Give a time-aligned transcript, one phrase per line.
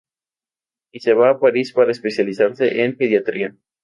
[0.91, 3.55] Y se va a París para especializarse en pediatría.